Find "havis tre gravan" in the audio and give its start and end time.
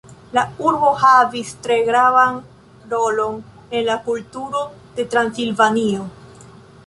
1.01-2.39